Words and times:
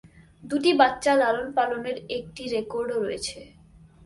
দুটি 0.43 0.71
বাচ্চা 0.73 1.13
লালনপালনের 1.15 1.97
একটি 2.17 2.43
রেকর্ডও 2.47 2.97
রয়েছে। 2.99 3.39